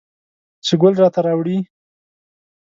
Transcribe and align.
چې 0.65 0.73
ګل 0.81 0.93
راته 1.01 1.19
راوړي 1.27 1.57